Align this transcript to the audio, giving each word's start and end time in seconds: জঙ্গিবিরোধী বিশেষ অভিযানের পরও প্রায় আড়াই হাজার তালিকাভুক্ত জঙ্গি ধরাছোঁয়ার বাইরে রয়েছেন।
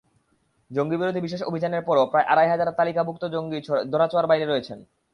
জঙ্গিবিরোধী 0.71 1.21
বিশেষ 1.21 1.41
অভিযানের 1.43 1.85
পরও 1.87 2.09
প্রায় 2.11 2.27
আড়াই 2.27 2.49
হাজার 2.49 2.75
তালিকাভুক্ত 2.79 3.23
জঙ্গি 3.25 3.59
ধরাছোঁয়ার 3.91 4.29
বাইরে 4.31 4.45
রয়েছেন। 4.45 4.79